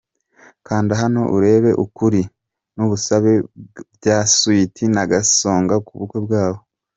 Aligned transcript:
Kanda 0.67 0.93
hano 1.01 1.21
urebe 1.35 1.71
ukuri 1.85 2.21
n'ubusabe 2.75 3.33
bya 3.95 4.17
Sweety 4.35 4.85
na 4.95 5.03
Gasongo 5.11 5.73
ku 5.85 5.93
bukwe 5.99 6.19
bwabo. 6.25 6.59